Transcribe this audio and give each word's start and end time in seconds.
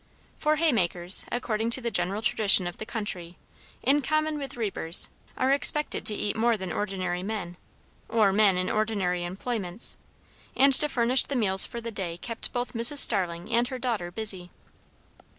For 0.35 0.55
haymakers, 0.55 1.25
according 1.31 1.69
to 1.69 1.79
the 1.79 1.91
general 1.91 2.23
tradition 2.23 2.65
of 2.65 2.77
the 2.77 2.87
country, 2.87 3.37
in 3.83 4.01
common 4.01 4.39
with 4.39 4.57
reapers, 4.57 5.09
are 5.37 5.51
expected 5.51 6.07
to 6.07 6.15
eat 6.15 6.35
more 6.35 6.57
than 6.57 6.71
ordinary 6.71 7.21
men, 7.21 7.55
or 8.09 8.33
men 8.33 8.57
in 8.57 8.67
ordinary 8.67 9.23
employments; 9.23 9.97
and 10.55 10.73
to 10.73 10.89
furnish 10.89 11.25
the 11.27 11.35
meals 11.35 11.67
for 11.67 11.79
the 11.79 11.91
day 11.91 12.17
kept 12.17 12.51
both 12.51 12.73
Mrs. 12.73 12.97
Starling 12.97 13.51
and 13.51 13.67
her 13.67 13.77
daughter 13.77 14.09
busy. 14.09 14.49